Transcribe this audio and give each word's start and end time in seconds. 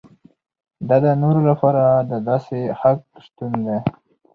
دا 0.87 0.97
د 1.05 1.07
نورو 1.21 1.41
لپاره 1.49 1.83
د 2.09 2.13
داسې 2.29 2.57
حق 2.81 3.01
شتون 3.25 3.51
دی. 3.67 3.79